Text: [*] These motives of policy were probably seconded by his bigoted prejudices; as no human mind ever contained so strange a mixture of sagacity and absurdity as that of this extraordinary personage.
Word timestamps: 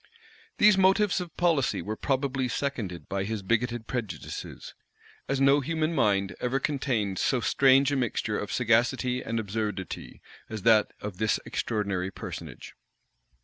[*] 0.31 0.57
These 0.57 0.79
motives 0.79 1.21
of 1.21 1.37
policy 1.37 1.79
were 1.79 1.95
probably 1.95 2.47
seconded 2.47 3.07
by 3.07 3.23
his 3.23 3.43
bigoted 3.43 3.85
prejudices; 3.85 4.73
as 5.29 5.39
no 5.39 5.59
human 5.59 5.93
mind 5.93 6.35
ever 6.39 6.59
contained 6.59 7.19
so 7.19 7.39
strange 7.39 7.91
a 7.91 7.95
mixture 7.95 8.39
of 8.39 8.51
sagacity 8.51 9.21
and 9.21 9.39
absurdity 9.39 10.19
as 10.49 10.63
that 10.63 10.91
of 11.01 11.17
this 11.19 11.39
extraordinary 11.45 12.09
personage. 12.09 12.73